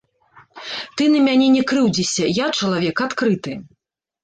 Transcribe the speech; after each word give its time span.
Ты 1.01 1.07
на 1.15 1.19
мяне 1.27 1.47
не 1.57 1.61
крыўдзіся, 1.73 2.31
я 2.43 2.49
чалавек 2.59 3.07
адкрыты. 3.09 3.57